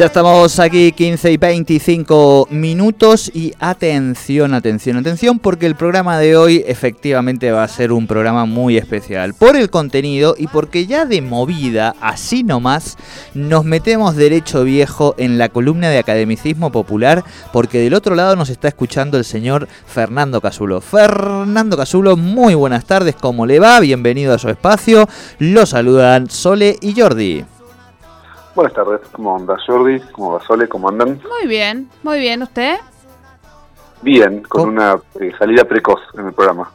[0.00, 6.38] Ya estamos aquí 15 y 25 minutos y atención, atención, atención porque el programa de
[6.38, 11.04] hoy efectivamente va a ser un programa muy especial por el contenido y porque ya
[11.04, 12.96] de movida, así nomás,
[13.34, 18.48] nos metemos derecho viejo en la columna de academicismo popular porque del otro lado nos
[18.48, 20.80] está escuchando el señor Fernando Casulo.
[20.80, 23.78] Fernando Casulo, muy buenas tardes, ¿cómo le va?
[23.80, 25.06] Bienvenido a su espacio.
[25.38, 27.44] Lo saludan Sole y Jordi.
[28.54, 30.00] Buenas tardes, ¿cómo anda Jordi?
[30.12, 30.68] ¿Cómo va Sole?
[30.68, 31.20] ¿Cómo andan?
[31.28, 32.78] Muy bien, muy bien, ¿usted?
[34.02, 36.70] Bien, con una eh, salida precoz en el programa.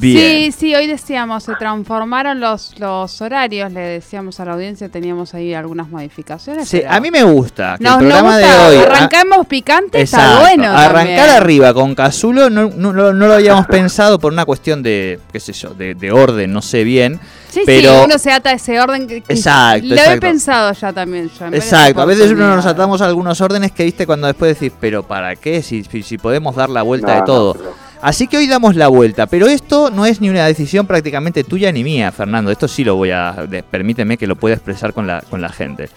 [0.00, 5.32] Sí, sí, hoy decíamos, se transformaron los, los horarios, le decíamos a la audiencia, teníamos
[5.34, 6.68] ahí algunas modificaciones.
[6.68, 8.84] Sí, a mí me gusta que Nos- el nos programa gusta, de hoy...
[8.84, 10.64] ah, Arrancamos picante, está bueno.
[10.72, 11.30] Arrancar también.
[11.30, 15.38] arriba con Casulo no, no, no- no lo habíamos pensado por una cuestión de, qué
[15.38, 17.20] sé yo, de, de orden, no sé bien.
[17.50, 20.20] Sí, pero sí, uno se ata a ese orden que, que Exacto, lo he exacto.
[20.20, 21.30] pensado ya también.
[21.38, 24.76] yo, Exacto, a veces uno nos atamos a algunos órdenes que viste cuando después decís,
[24.80, 25.62] pero ¿para qué?
[25.62, 27.56] Si, si, si podemos dar la vuelta No, de no, todo.
[28.02, 31.70] Así que hoy damos la vuelta, pero esto no es ni una decisión prácticamente tuya
[31.70, 32.50] ni mía, Fernando.
[32.50, 35.88] Esto sí lo voy a, permíteme que lo pueda expresar con la, con la gente.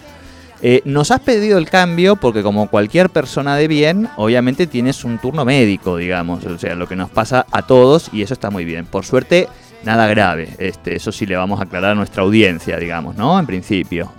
[0.62, 5.18] Eh, nos has pedido el cambio porque como cualquier persona de bien, obviamente tienes un
[5.18, 8.64] turno médico, digamos, o sea, lo que nos pasa a todos y eso está muy
[8.64, 8.86] bien.
[8.86, 9.48] Por suerte,
[9.82, 10.50] nada grave.
[10.58, 13.36] Este, eso sí le vamos a aclarar a nuestra audiencia, digamos, ¿no?
[13.36, 14.12] En principio.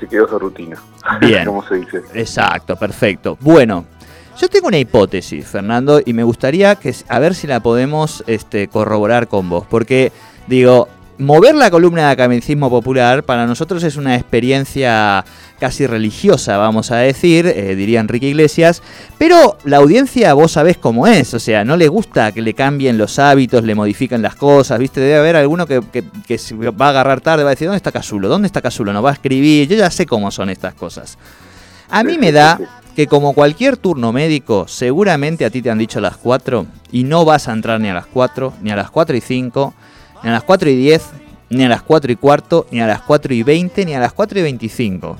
[0.00, 0.76] Se quedó esa rutina.
[1.20, 1.44] Bien.
[1.44, 2.02] ¿Cómo se dice?
[2.12, 3.38] Exacto, perfecto.
[3.40, 3.84] Bueno,
[4.38, 8.68] yo tengo una hipótesis, Fernando, y me gustaría que a ver si la podemos este,
[8.68, 10.12] corroborar con vos, porque
[10.46, 15.24] digo, mover la columna de academicismo popular para nosotros es una experiencia
[15.60, 18.82] casi religiosa, vamos a decir, eh, diría Enrique Iglesias,
[19.18, 22.98] pero la audiencia vos sabés cómo es, o sea, no le gusta que le cambien
[22.98, 25.00] los hábitos, le modifiquen las cosas, ¿viste?
[25.00, 28.28] Debe haber alguno que, va a agarrar tarde, va a decir, ¿dónde está Casulo?
[28.28, 28.92] ¿Dónde está Casulo?
[28.92, 31.16] No va a escribir, yo ya sé cómo son estas cosas.
[31.88, 32.58] A mí me da
[32.94, 37.24] que como cualquier turno médico, seguramente a ti te han dicho las 4 y no
[37.24, 39.74] vas a entrar ni a las 4, ni a las 4 y 5,
[40.22, 41.02] ni a las 4 y 10,
[41.50, 44.12] ni a las 4 y cuarto, ni a las 4 y 20, ni a las
[44.12, 45.16] 4 y 25.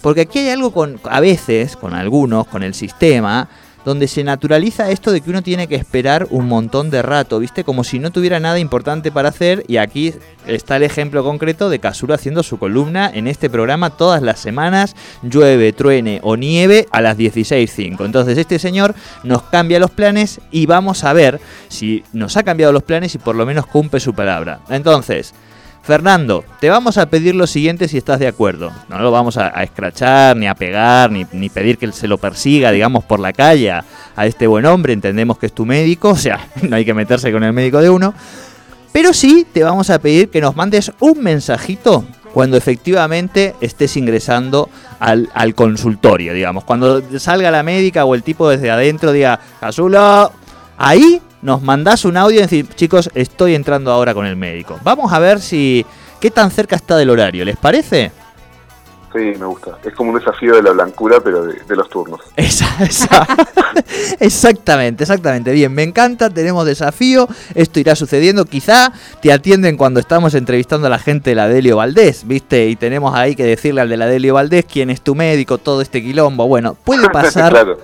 [0.00, 3.48] Porque aquí hay algo con, a veces, con algunos, con el sistema,
[3.84, 7.64] donde se naturaliza esto de que uno tiene que esperar un montón de rato, ¿viste?
[7.64, 9.64] Como si no tuviera nada importante para hacer.
[9.68, 10.14] Y aquí
[10.46, 14.94] está el ejemplo concreto de Casulo haciendo su columna en este programa todas las semanas,
[15.22, 18.04] llueve, truene o nieve, a las 16.05.
[18.04, 22.72] Entonces este señor nos cambia los planes y vamos a ver si nos ha cambiado
[22.72, 24.60] los planes y por lo menos cumple su palabra.
[24.68, 25.34] Entonces...
[25.82, 28.70] Fernando, te vamos a pedir lo siguiente si estás de acuerdo.
[28.88, 32.70] No lo vamos a, escrachar, ni a pegar, ni, ni pedir que se lo persiga,
[32.70, 33.84] digamos, por la calle a,
[34.14, 34.92] a este buen hombre.
[34.92, 37.90] Entendemos que es tu médico, o sea, no hay que meterse con el médico de
[37.90, 38.14] uno.
[38.92, 44.68] Pero sí te vamos a pedir que nos mandes un mensajito cuando efectivamente estés ingresando
[45.00, 46.62] al, al consultorio, digamos.
[46.64, 50.32] Cuando salga la médica o el tipo desde adentro diga, Casulo,
[50.78, 54.78] ahí nos mandás un audio y decir, chicos, estoy entrando ahora con el médico.
[54.82, 55.84] Vamos a ver si
[56.20, 58.12] qué tan cerca está del horario, ¿les parece?
[59.12, 59.78] Sí, me gusta.
[59.84, 62.20] Es como un desafío de la blancura, pero de, los turnos.
[64.20, 65.52] exactamente, exactamente.
[65.52, 68.46] Bien, me encanta, tenemos desafío, esto irá sucediendo.
[68.46, 72.68] Quizá te atienden cuando estamos entrevistando a la gente de la Delio Valdés, ¿viste?
[72.68, 75.82] Y tenemos ahí que decirle al de la Delio Valdés quién es tu médico, todo
[75.82, 76.48] este quilombo.
[76.48, 77.76] Bueno, puede pasar,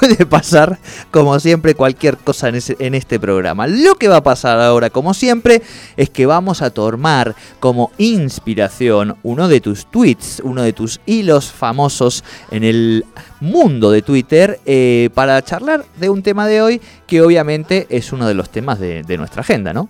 [0.00, 0.78] puede pasar,
[1.10, 3.66] como siempre, cualquier cosa en, en este programa.
[3.66, 5.62] Lo que va a pasar ahora, como siempre,
[5.98, 11.52] es que vamos a tomar como inspiración uno de tus tweets, uno de tus hilos
[11.52, 13.04] famosos en el
[13.40, 18.26] mundo de Twitter eh, para charlar de un tema de hoy que obviamente es uno
[18.26, 19.88] de los temas de, nuestra agenda, ¿no?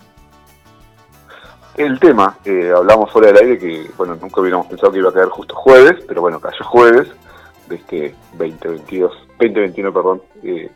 [1.75, 5.13] El tema, eh, hablamos fuera del aire que, bueno, nunca hubiéramos pensado que iba a
[5.13, 7.07] caer justo jueves, pero bueno, cayó jueves
[7.67, 10.69] de este 2022, 2021, perdón, eh,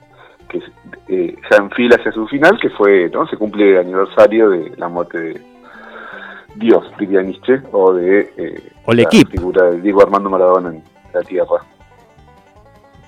[0.50, 0.62] que
[1.52, 3.28] ya enfila hacia su final, que fue, ¿no?
[3.28, 5.57] Se cumple el aniversario de la muerte de
[6.58, 10.84] Dios, diría Nietzsche, o de eh, la figura de Diego Armando Maradona en
[11.14, 11.66] la Tierra.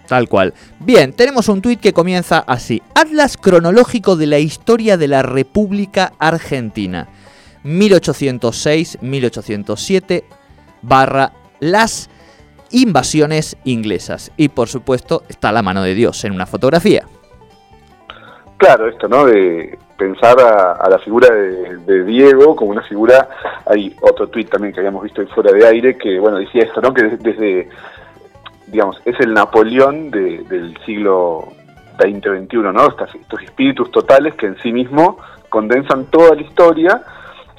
[0.08, 0.54] Tal cual.
[0.80, 2.82] Bien, tenemos un tuit que comienza así.
[2.96, 7.08] Atlas cronológico de la historia de la República Argentina.
[7.64, 10.24] 1806-1807
[10.82, 12.10] barra las
[12.72, 14.32] invasiones inglesas.
[14.36, 17.06] Y por supuesto está la mano de Dios en una fotografía.
[18.58, 19.26] Claro, esto, ¿no?
[19.26, 23.28] De pensar a, la figura de, Diego como una figura,
[23.66, 26.82] hay otro tuit también que habíamos visto ahí fuera de aire que, bueno, decía esto,
[26.82, 26.94] ¿no?
[26.94, 27.70] Que desde,
[28.68, 31.50] digamos, es el Napoleón del siglo
[32.00, 32.88] XX-XXI, ¿no?
[32.88, 35.18] Estos, estos espíritus totales que en sí mismo
[35.50, 37.04] condensan toda la historia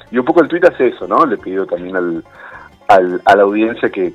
[0.09, 1.25] y un poco el tuit hace eso, ¿no?
[1.25, 2.23] Le pido también al,
[2.87, 4.11] a la audiencia que,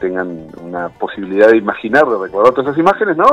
[0.00, 3.26] tengan una posibilidad de imaginar, de recordar todas esas imágenes, ¿no?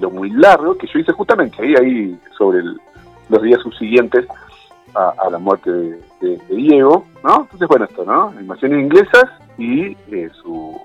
[0.00, 2.80] lo muy largo que yo hice justamente ahí, ahí sobre el,
[3.28, 4.26] los días subsiguientes
[4.94, 7.42] a, la muerte de, Diego, ¿no?
[7.42, 8.28] Entonces, bueno, esto, ¿no?
[8.28, 9.24] Animaciones inglesas
[9.58, 10.80] y eh, su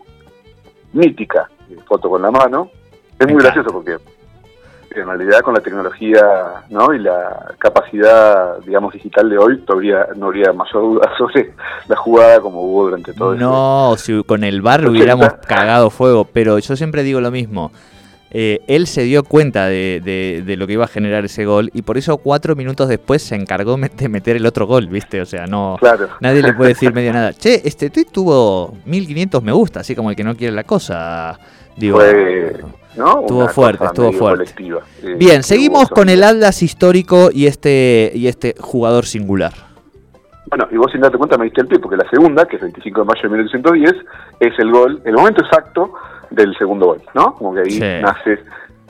[0.93, 2.69] mítica eh, foto con la mano.
[3.19, 3.97] Es muy gracioso porque
[4.95, 6.21] en realidad con la tecnología
[6.69, 6.93] ¿no?
[6.93, 11.53] y la capacidad, digamos, digital de hoy, todavía no habría mayor duda sobre
[11.87, 16.59] la jugada como hubo durante todo No, si con el bar hubiéramos cagado fuego, pero
[16.59, 17.71] yo siempre digo lo mismo.
[18.31, 21.97] Eh, él se dio cuenta de, lo que iba a generar ese gol y por
[21.97, 25.19] eso cuatro minutos después se encargó de meter el otro gol, ¿viste?
[25.21, 25.77] O sea, no
[26.19, 27.33] nadie le puede decir medio nada.
[27.33, 31.39] Che, este tweet tuvo 1500 me gusta, así como el que no quiere la cosa.
[31.75, 34.53] Digo, Estuvo fuerte, estuvo fuerte.
[35.03, 39.53] Eh, Bien, seguimos con el Atlas histórico y este, y este jugador singular.
[40.47, 42.61] Bueno, y vos sin darte cuenta me diste el pie, porque la segunda, que es
[42.61, 43.95] 25 de mayo de 1910,
[44.39, 45.93] es el gol, el momento exacto
[46.29, 47.35] del segundo gol, ¿no?
[47.35, 48.39] Como que ahí nace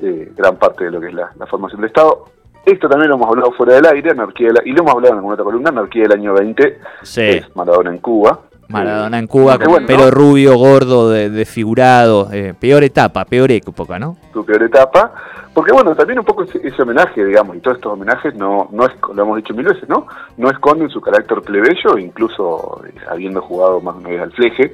[0.01, 2.25] eh, gran parte de lo que es la, formación del Estado.
[2.65, 5.33] Esto también lo hemos hablado fuera del aire, anarquía y lo hemos hablado en alguna
[5.33, 8.39] otra columna, anarquía del año 20, es Maradona en Cuba.
[8.67, 14.17] Maradona en Cuba, con pelo rubio, gordo, desfigurado, de eh, peor etapa, peor época, ¿no?
[14.31, 15.11] Tu peor etapa,
[15.53, 18.91] porque bueno, también un poco ese, homenaje, digamos, y todos estos homenajes no, no es,
[19.13, 20.05] lo hemos dicho mil veces, ¿no?
[20.37, 24.71] No esconden su carácter plebeyo, incluso eh, habiendo jugado más de una vez al fleje,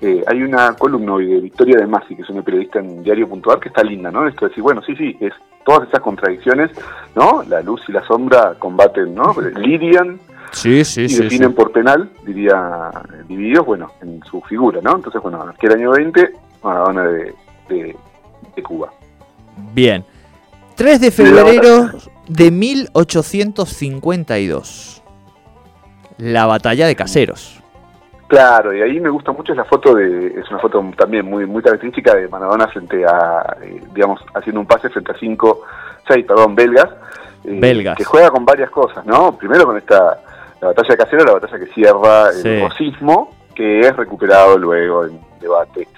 [0.00, 3.28] eh, hay una columna hoy de Victoria de Masi, que es una periodista en Diario
[3.28, 4.26] Puntual, que está linda, ¿no?
[4.26, 5.32] Esto de decir, bueno, sí, sí, es
[5.64, 6.70] todas esas contradicciones,
[7.14, 7.42] ¿no?
[7.48, 9.34] La luz y la sombra combaten, ¿no?
[9.56, 10.18] Lidian
[10.52, 12.90] sí, sí, y definen por penal, diría
[13.26, 14.96] divididos, bueno, en su figura, ¿no?
[14.96, 17.34] Entonces, bueno, que el año 20, Maradona de,
[17.68, 17.96] de,
[18.56, 18.90] de Cuba.
[19.74, 20.04] Bien.
[20.76, 21.90] 3 de febrero
[22.28, 25.02] de 1852.
[26.18, 27.60] La batalla de Caseros.
[28.28, 31.62] Claro, y ahí me gusta mucho la foto de, es una foto también muy muy
[31.62, 35.62] característica de Maradona frente a, eh, digamos, haciendo un pase frente a cinco,
[36.06, 36.90] seis, perdón, belgas,
[37.44, 39.36] eh, belgas, que juega con varias cosas, ¿no?
[39.38, 40.20] Primero con esta,
[40.60, 45.88] la batalla casera, la batalla que cierra el racismo, que es recuperado luego en debate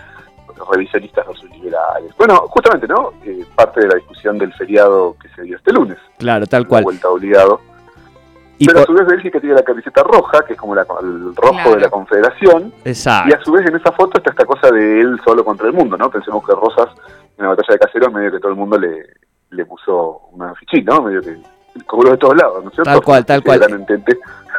[0.56, 2.14] los revisionistas versus liberales.
[2.16, 3.12] Bueno, justamente, ¿no?
[3.24, 5.98] Eh, parte de la discusión del feriado que se dio este lunes.
[6.18, 6.84] Claro, tal cual.
[6.84, 7.60] Vuelta obligado.
[8.66, 11.80] Pero a su vez Bélgica tiene la camiseta roja, que es como el rojo de
[11.80, 12.72] la Confederación.
[12.84, 13.30] Exacto.
[13.30, 15.72] Y a su vez en esa foto está esta cosa de él solo contra el
[15.72, 16.10] mundo, ¿no?
[16.10, 16.88] Pensemos que Rosas
[17.38, 19.06] en la batalla de Caseros medio que todo el mundo le,
[19.50, 21.02] le puso una fichita, ¿no?
[21.02, 21.38] Medio que
[21.74, 22.90] los de todos lados, ¿no es cierto?
[22.90, 23.60] Tal cual, tal cual.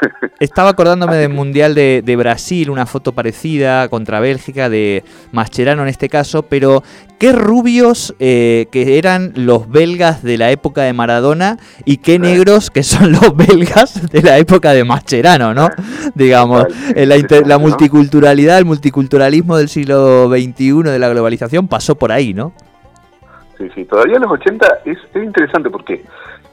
[0.39, 6.09] Estaba acordándome del Mundial de, Brasil, una foto parecida contra Bélgica de Mascherano en este
[6.09, 6.83] caso, pero
[7.19, 12.69] qué rubios eh, que eran los belgas de la época de Maradona y qué negros
[12.69, 15.69] que son los belgas de la época de Mascherano, ¿no?
[16.15, 16.65] Digamos,
[16.95, 17.15] eh, la,
[17.45, 22.53] la multiculturalidad, el multiculturalismo del siglo XXI de la globalización pasó por ahí, ¿no?
[23.57, 26.03] Sí, sí, todavía en los 80 es, es interesante porque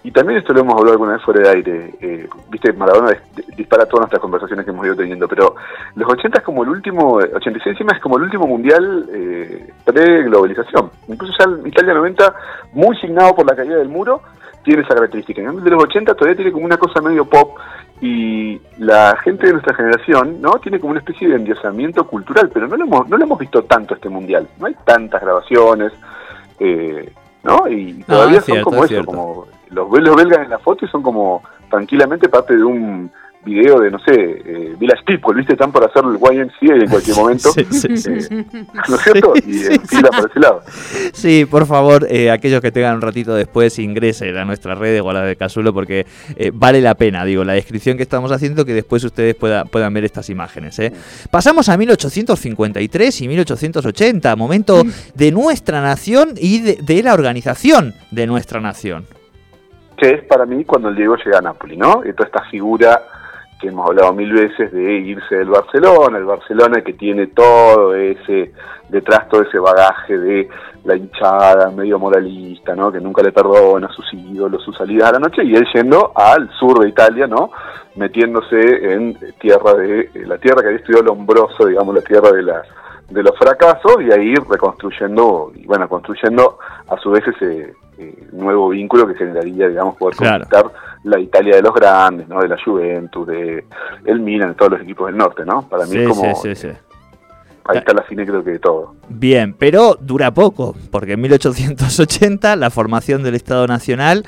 [0.09, 1.95] Y también esto lo hemos hablado alguna vez fuera de aire.
[2.00, 3.15] Eh, Viste, Maradona
[3.55, 5.55] dispara todas nuestras conversaciones que hemos ido teniendo, pero
[5.97, 10.91] los 80 es como el último, 86 encima es como el último mundial eh, pre-globalización.
[11.09, 12.35] Incluso ya el Italia 90,
[12.73, 14.23] muy signado por la caída del muro,
[14.65, 15.43] tiene esa característica.
[15.43, 17.59] En el de los 80 todavía tiene como una cosa medio pop
[18.00, 22.67] y la gente de nuestra generación no tiene como una especie de endiosamiento cultural, pero
[22.67, 24.49] no lo hemos, no lo hemos visto tanto este mundial.
[24.59, 25.93] No hay tantas grabaciones.
[26.59, 27.12] Eh,
[27.45, 27.69] ¿no?
[27.69, 31.42] Y todavía son como eso, como los, los belgas en la foto y son como
[31.70, 33.10] tranquilamente parte de un
[33.44, 35.52] video de, no sé, eh, Village People, ¿viste?
[35.52, 37.50] Están por hacer el YMCA en cualquier momento.
[37.52, 38.44] Sí, sí, eh,
[38.88, 39.32] ¿No es cierto?
[39.46, 40.62] Y en fila por ese lado.
[41.12, 45.10] Sí, por favor, eh, aquellos que tengan un ratito después, ingresen a nuestra red o
[45.10, 46.06] a la de Casulo porque
[46.37, 49.94] eh, vale la pena, digo, la descripción que estamos haciendo, que después ustedes pueda, puedan
[49.94, 50.78] ver estas imágenes.
[50.78, 50.92] ¿eh?
[51.30, 54.82] Pasamos a 1853 y 1880, momento
[55.14, 59.17] de nuestra nación y de, de la organización de nuestra nación.
[59.99, 62.02] Que es para mí cuando el Diego llega a Nápoles, ¿no?
[62.05, 63.02] Y toda esta figura
[63.59, 68.52] que hemos hablado mil veces de irse del Barcelona, el Barcelona que tiene todo ese,
[68.88, 70.49] detrás todo ese bagaje de
[70.85, 72.93] la hinchada medio moralista, ¿no?
[72.93, 76.12] Que nunca le perdona a sus ídolos, sus salidas a la noche, y él yendo
[76.14, 77.50] al sur de Italia, ¿no?
[77.97, 82.62] Metiéndose en tierra de, la tierra que había estudiado Lombroso, digamos, la tierra de la
[83.11, 88.69] de los fracasos y ahí reconstruyendo, y bueno, construyendo a su vez ese eh, nuevo
[88.71, 90.45] vínculo que generaría, digamos, poder Claro.
[90.49, 90.73] conquistar
[91.05, 92.40] la Italia de los grandes, ¿no?
[92.40, 93.64] De la Juventus, de
[94.05, 95.69] el Milan, de todos los equipos del norte, ¿no?
[95.69, 96.69] Para mí Sí, es como, sí, sí, sí.
[97.67, 98.95] ahí está la cine creo que de todo.
[99.09, 104.25] Bien, pero dura poco, porque en 1880 la formación del Estado Nacional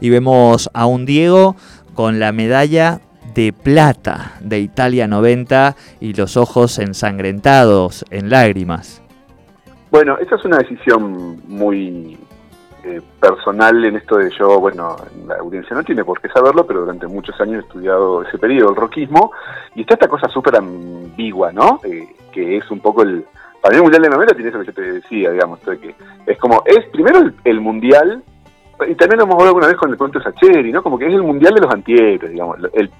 [0.00, 1.56] y vemos a un Diego
[1.94, 3.00] con la medalla
[3.34, 9.00] de plata de Italia 90 y los ojos ensangrentados en lágrimas.
[9.90, 12.18] Bueno, esa es una decisión muy
[12.84, 16.80] eh, personal en esto de yo, bueno, la audiencia no tiene por qué saberlo, pero
[16.80, 19.32] durante muchos años he estudiado ese periodo, el rockismo,
[19.74, 21.80] y está esta cosa súper ambigua, ¿no?
[21.84, 23.24] Eh, que es un poco el...
[23.60, 25.94] Para mí el Mundial de 90 tiene eso que yo te decía, digamos, de que
[26.26, 28.22] es como, es primero el, el Mundial,
[28.86, 30.82] y también lo hemos hablado alguna vez con el cuento de Sacheri, ¿no?
[30.82, 32.90] Como que es el Mundial de los antihéroes, digamos, el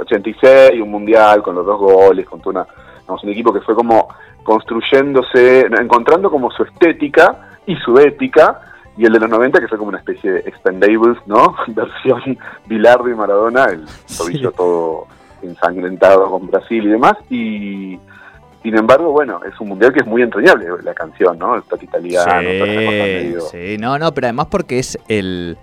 [0.00, 2.66] 86, un Mundial con los dos goles, con toda una,
[3.00, 4.08] digamos, un equipo que fue como
[4.42, 8.60] construyéndose, encontrando como su estética y su ética,
[8.96, 11.54] y el de los 90 que fue como una especie de expendables, ¿no?
[11.68, 13.84] Versión Bilardo y Maradona, el
[14.16, 15.06] tobillo todo
[15.42, 17.98] ensangrentado con Brasil y demás, y
[18.62, 21.54] sin embargo, bueno, es un mundial que es muy entrañable la canción, ¿no?
[21.54, 23.40] El toque italiano, medio...
[23.42, 25.56] sí, no, no, pero además porque es el,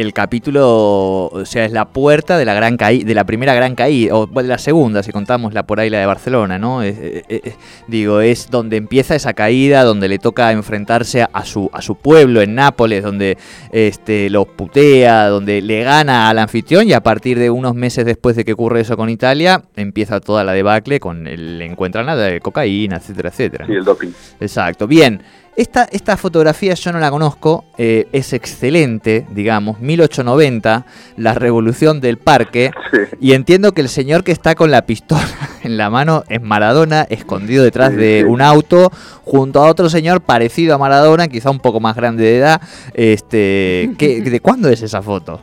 [0.00, 3.74] el capítulo, o sea, es la puerta de la gran caída, de la primera gran
[3.74, 6.82] caída, o de la segunda, si contamos la por ahí la de Barcelona, ¿no?
[6.82, 7.52] Es- eh, eh,
[7.88, 12.40] digo, es donde empieza esa caída, donde le toca enfrentarse a su, a su pueblo
[12.42, 13.36] en Nápoles, donde
[13.72, 18.36] este, los putea, donde le gana al anfitrión y a partir de unos meses después
[18.36, 22.40] de que ocurre eso con Italia, empieza toda la debacle con el encuentran nada de
[22.40, 23.66] cocaína, etcétera, etcétera.
[23.66, 24.08] Sí, el doping.
[24.40, 24.86] Exacto.
[24.86, 25.22] Bien.
[25.56, 30.84] Esta, esta fotografía yo no la conozco, eh, es excelente, digamos, 1890,
[31.16, 32.98] la revolución del parque, Sí.
[33.20, 35.20] y entiendo que el señor que está con la pistola
[35.62, 38.24] en la mano es Maradona, escondido detrás Sí, de sí.
[38.24, 38.90] un auto,
[39.24, 42.60] junto a otro señor parecido a Maradona, quizá un poco más grande de edad.
[42.94, 45.40] Este, ¿qué- ¿De cuándo es esa foto?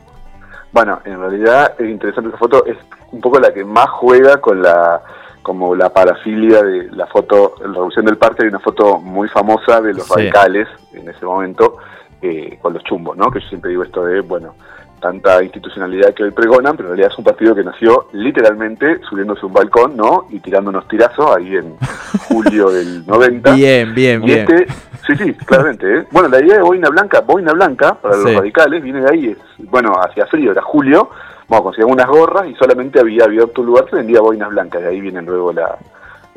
[0.72, 2.76] Bueno, en realidad es interesante esa foto, es
[3.12, 5.00] un poco la que más juega con la
[5.42, 9.80] como la parafilia de la foto, la Revolución del Parque, hay una foto muy famosa
[9.80, 10.12] de los Sí.
[10.14, 11.78] radicales en ese momento,
[12.22, 13.30] eh, con los chumbos, ¿no?
[13.30, 14.54] Que yo siempre digo esto de, bueno,
[15.00, 19.46] tanta institucionalidad que hoy pregonan, pero en realidad es un partido que nació literalmente subiéndose
[19.46, 20.26] un balcón, ¿no?
[20.30, 21.76] Y tirando unos tirazos ahí en
[22.28, 23.54] julio del 90.
[23.54, 24.38] Bien, bien, Y bien.
[24.40, 24.66] este,
[25.06, 25.98] sí, sí, claramente.
[25.98, 26.04] ¿eh?
[26.10, 28.36] Bueno, la idea de boina blanca, boina blanca para los Sí.
[28.36, 29.38] radicales viene de ahí, es,
[29.70, 31.10] bueno, hacia frío, era julio,
[31.46, 34.88] bueno, conseguían unas gorras y solamente había abierto un lugar que vendía boinas blancas, de
[34.88, 35.78] ahí viene luego la,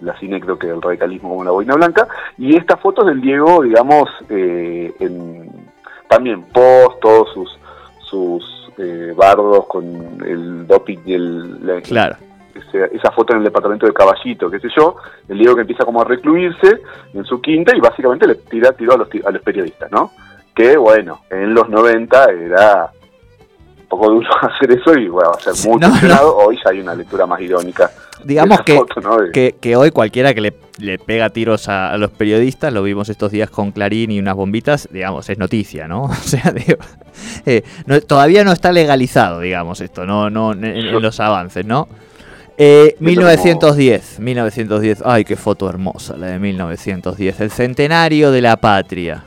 [0.01, 2.07] la cine, creo que el radicalismo como la boina blanca.
[2.37, 5.49] Y esta foto es del Diego, digamos, eh, en,
[6.11, 7.59] también post, todos sus,
[8.09, 9.85] sus eh, bardos con
[10.27, 11.65] el doping y el...
[11.65, 12.17] la- Claro.
[12.91, 14.95] esa foto en el departamento de Caballito, qué sé yo,
[15.29, 16.81] el Diego que empieza como a recluirse
[17.13, 20.11] en su quinta y básicamente le tira tiro a los, a los periodistas, ¿no?
[20.53, 22.91] Que bueno, en los 90 era
[23.91, 25.87] poco duro hacer eso y bueno, va a ser muy no.
[26.37, 27.91] Hoy ya hay una lectura más irónica.
[28.23, 29.17] Digamos que, foto, ¿no?
[29.17, 32.83] De- que, que hoy cualquiera que le, le pega tiros a, a los periodistas, lo
[32.83, 36.03] vimos estos días con Clarín y unas bombitas, digamos, es noticia, ¿no?
[36.09, 36.77] O sea, digo,
[37.45, 37.63] eh,
[38.07, 41.87] todavía no está legalizado, digamos, esto, no, no en, en los avances, ¿no?
[42.57, 48.57] Eh, Esto 1910, 1910, ay, qué foto hermosa la de 1910, el centenario de la
[48.57, 49.23] patria.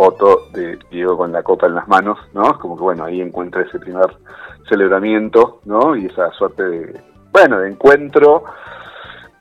[0.00, 2.58] Foto de Diego con la copa en las manos, ¿no?
[2.58, 4.06] Como que bueno, ahí encuentra ese primer
[4.66, 5.94] celebramiento, ¿no?
[5.94, 8.44] Y esa suerte de, bueno, de encuentro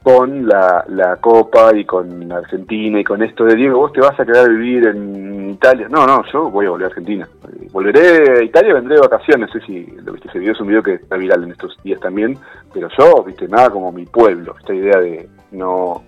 [0.04, 4.20] con la, la Copa y con Argentina y con esto de Diego, vos te vas
[4.20, 5.88] a quedar a vivir en Italia.
[5.90, 7.30] No, no, yo voy a volver a Argentina.
[7.72, 9.48] Volveré a Italia, vendré de vacaciones.
[9.54, 11.82] No sé si lo viste ese video, es un video que está viral en estos
[11.84, 12.38] días también.
[12.74, 14.56] Pero yo, viste, nada como mi pueblo.
[14.60, 16.04] Esta idea de no,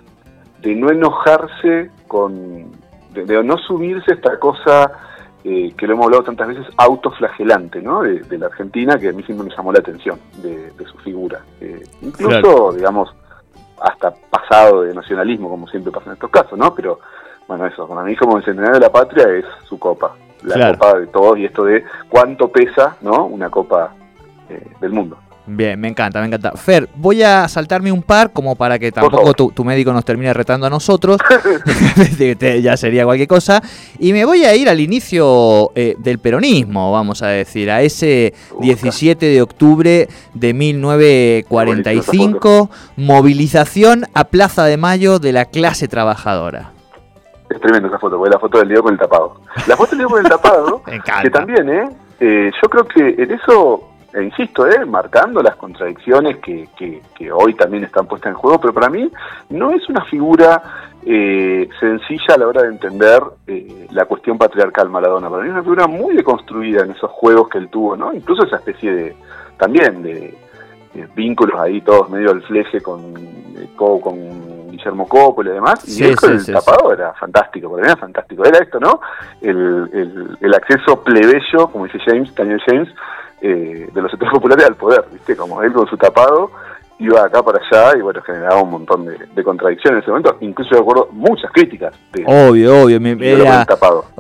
[0.62, 2.70] de no enojarse con,
[3.14, 4.92] de, no subirse a esta cosa
[5.44, 8.04] eh, que lo hemos hablado tantas veces, autoflagelante, ¿no?
[8.04, 11.42] De, la Argentina, que a mí siempre me llamó la atención de, su figura.
[11.60, 13.14] Eh, incluso, digamos,
[13.82, 16.74] hasta pasado de nacionalismo, como siempre pasa en estos casos, ¿no?
[16.76, 17.00] Pero
[17.48, 21.00] bueno, eso, para mí como el centenario de la patria es su copa, la copa
[21.00, 23.26] de todos y esto de cuánto pesa, ¿no?
[23.26, 23.94] Una copa
[24.50, 25.18] eh, del mundo.
[25.48, 26.52] Bien, me encanta, me encanta.
[26.52, 30.68] Fer, voy a saltarme un par como para que tampoco tu, médico nos termine retando
[30.68, 31.18] a nosotros.
[32.62, 33.60] ya sería cualquier cosa.
[33.98, 38.36] Y me voy a ir al inicio eh, del peronismo, vamos a decir, a ese
[38.60, 46.74] 17 de octubre de 1945, movilización a Plaza de Mayo de la clase trabajadora.
[47.50, 49.42] Es tremenda esa foto, porque la foto del Diego con el tapado.
[49.68, 50.84] La foto del Diego con el tapado,
[51.22, 51.90] que también, ¿eh?
[52.20, 52.52] ¿eh?
[52.62, 57.86] Yo creo que en eso e insisto, eh, marcando las contradicciones que, que, hoy también
[57.86, 59.10] están puestas en juego, pero para mí
[59.50, 60.62] no es una figura
[61.06, 65.30] eh, sencilla a la hora de entender eh, la cuestión patriarcal Maradona.
[65.30, 68.14] Para mí es una figura muy deconstruida en esos juegos que él tuvo, ¿no?
[68.14, 69.16] Incluso esa especie de,
[69.58, 70.38] también de,
[71.16, 73.14] vínculos ahí todos medio al fleje con,
[73.78, 78.44] con Guillermo Coppola y demás, y el tapado era fantástico, para mí era fantástico.
[78.44, 79.00] Era esto, ¿no?
[79.40, 82.90] El, el, el acceso plebeyo, como dice James, Daniel James,
[83.42, 85.36] eh, de los sectores populares al poder, ¿viste?
[85.36, 86.52] Como él con su tapado
[87.00, 90.76] iba acá para allá y bueno, generaba un montón de, contradicciones en ese momento, incluso
[90.76, 91.96] yo acuerdo muchas críticas.
[92.28, 93.64] obvio, obvio, me, era,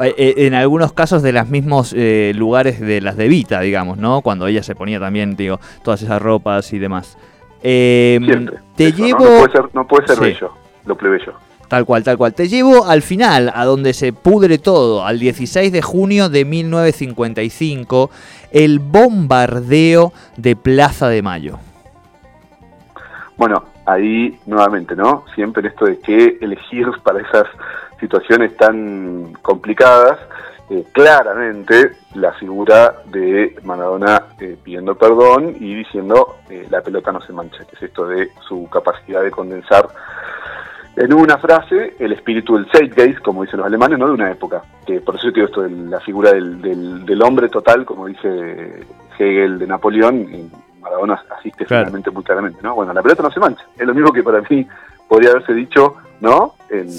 [0.01, 1.93] eh, eh, en algunos casos de los mismos
[2.33, 4.21] lugares de las de Vita, digamos, ¿no?
[4.21, 7.19] Cuando ella se ponía también, digo, todas esas ropas y demás.
[7.61, 8.57] Siempre.
[8.75, 9.25] Te llevo...
[9.25, 9.37] ¿no?
[9.37, 10.51] puede ser, no puede ser bello,
[10.85, 11.33] lo plebeyo.
[11.71, 12.33] Tal cual, tal cual.
[12.33, 18.09] Te llevo al final, a donde se pudre todo, al 16 de junio de 1955,
[18.51, 21.59] el bombardeo de Plaza de Mayo.
[23.37, 25.23] Bueno, ahí nuevamente, ¿no?
[25.33, 27.45] Siempre esto de qué elegir para esas
[28.01, 30.19] situaciones tan complicadas,
[30.69, 37.21] eh, claramente la figura de Maradona eh, pidiendo perdón y diciendo eh, la pelota no
[37.21, 39.87] se mancha, que es esto de su capacidad de condensar
[40.95, 44.63] en una frase el espíritu del Zeitgeist, como dicen los alemanes, no de una época.
[44.85, 46.61] Que por eso digo esto de la figura del,
[47.05, 48.83] del, hombre total, como dice
[49.17, 50.49] Hegel de Napoleón, y
[50.81, 52.75] Maradona asiste finalmente muy claramente, ¿no?
[52.75, 53.63] Bueno, la pelota no se mancha.
[53.77, 54.67] Es lo mismo que para mí
[55.07, 56.55] podría haberse dicho, ¿no?
[56.69, 56.89] En,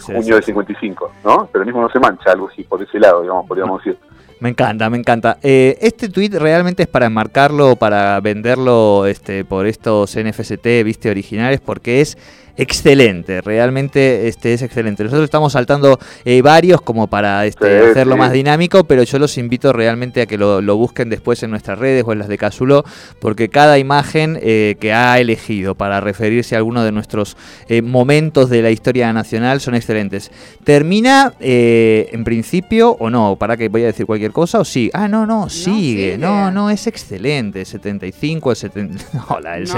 [0.00, 1.48] junio de 55, ¿no?
[1.52, 3.98] Pero mismo no se mancha, algo así, por ese lado, digamos, podríamos decir.
[4.40, 5.36] Me encanta, me encanta.
[5.42, 11.60] Eh, este tweet realmente es para enmarcarlo, para venderlo este, por estos NFST, viste, originales,
[11.60, 12.16] porque es
[12.60, 15.02] excelente, realmente este es excelente.
[15.02, 19.72] Nosotros estamos saltando eh, varios como para este, hacerlo más dinámico, pero yo los invito
[19.72, 22.84] realmente a que lo, busquen después en nuestras redes o en las de Casulo,
[23.18, 27.36] porque cada imagen eh, que ha elegido para referirse a alguno de nuestros
[27.68, 30.30] eh, momentos de la historia nacional son excelentes.
[30.62, 34.90] Termina en principio o no, para que voy a decir cualquier cosa o sí.
[34.92, 36.18] Ah, no, no, sigue.
[36.18, 37.64] No, no, es excelente.
[37.64, 39.68] 75, el 70, no, la del,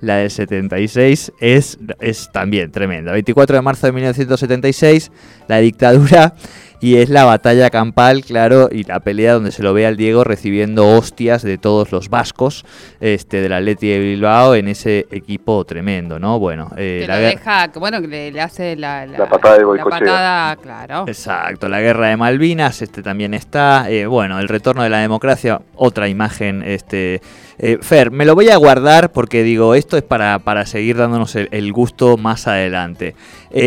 [0.00, 3.12] la del 76 es, es también tremenda.
[3.12, 5.10] 24 de marzo de 1976,
[5.48, 6.34] la dictadura
[6.82, 10.24] y es la batalla campal, claro, y la pelea donde se lo ve al Diego
[10.24, 12.64] recibiendo hostias de todos los vascos
[13.00, 16.40] este, del Atleti de Bilbao en ese equipo tremendo, ¿no?
[16.40, 21.04] Bueno, eh, la deja, bueno, que le, hace la, patada de La patada, claro.
[21.06, 23.88] Exacto, la guerra de Malvinas, este también está.
[23.88, 27.22] Eh, bueno, el retorno de la democracia, otra imagen, este.
[27.58, 31.36] Eh, Fer, me lo voy a guardar porque digo, esto es para, para seguir dándonos
[31.36, 33.14] el, gusto más adelante.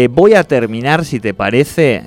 [0.09, 2.03] Voy a terminar, si te parece,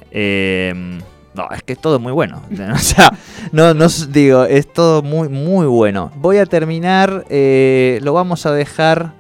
[1.39, 2.43] no, es que es todo muy bueno.
[2.75, 3.13] o sea,
[3.53, 6.11] no, no digo, es todo muy, muy bueno.
[6.17, 9.13] Voy a terminar, eh, lo vamos a dejar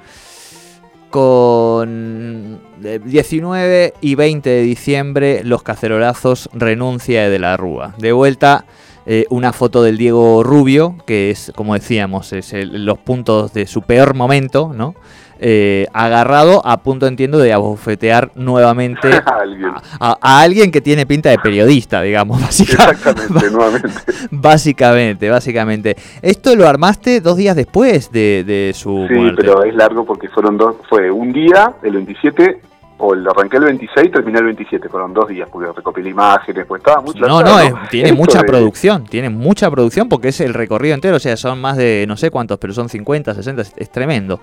[1.11, 7.94] con 19 y 20 de diciembre, Los Cacerolazos renuncia de la Rúa.
[7.99, 8.64] De vuelta,
[9.07, 13.83] eh, una foto del Diego Rubio, que es, como decíamos, es los puntos de su
[13.83, 14.97] peor momento, ¿no?
[15.40, 19.09] Eh, agarrado a punto, entiendo, de abofetear nuevamente
[20.01, 20.72] a, alguien.
[20.72, 22.92] que tiene pinta de periodista, digamos, básicamente.
[22.92, 23.88] Exactamente, nuevamente.
[24.31, 25.96] Básicamente, básicamente.
[26.22, 30.77] Esto lo armaste dos días después de, su sí, pero es largo porque fueron dos,
[30.88, 32.61] fue un día, el 27,
[32.98, 36.81] o el arranqué el 26 terminé el 27, fueron dos días, porque recopilé imágenes, pues
[36.81, 37.57] estaba mucho No, no,
[37.90, 41.77] tiene mucha producción, tiene mucha producción porque es el recorrido entero, o sea, son más
[41.77, 44.40] de no sé cuántos, pero son 50, 60, es, tremendo.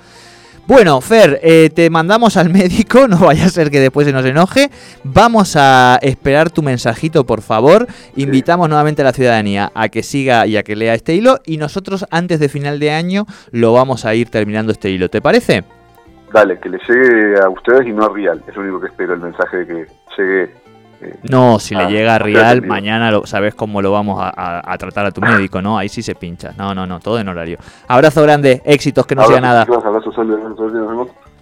[0.68, 4.26] Bueno, Fer, eh, te mandamos al médico, no vaya a ser que después se nos
[4.26, 4.72] enoje.
[5.04, 7.86] Vamos a esperar tu mensajito, por favor.
[8.16, 11.38] Invitamos nuevamente a la ciudadanía a que siga y a que lea este hilo.
[11.46, 15.08] Y nosotros, antes de final de año, lo vamos a ir terminando este hilo.
[15.08, 15.64] ¿Te parece?
[16.34, 18.42] Dale, que le llegue a ustedes y no a Real.
[18.48, 20.65] Es lo único que espero, el mensaje de que llegue.
[21.02, 25.06] Eh, no, si le llega a Real, mañana lo, sabes cómo lo vamos a, tratar
[25.06, 25.78] a tu médico, ¿no?
[25.78, 26.54] Ahí sí se pincha.
[26.58, 27.58] No, no, no, todo en horario.
[27.88, 29.66] Abrazo grande, éxitos, que no sea nada.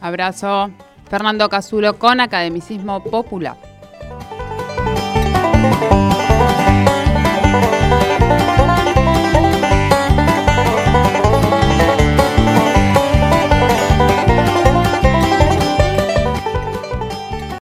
[0.02, 0.72] Abrazo,
[1.10, 3.73] Fernando Casulo con Academicismo Popular.